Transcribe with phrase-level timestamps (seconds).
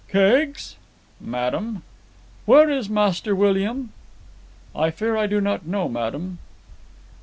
[0.09, 0.77] "Keggs."
[1.19, 1.83] "Madam?"
[2.45, 3.91] "Where is Master William?"
[4.75, 6.39] "I fear I do not know, madam."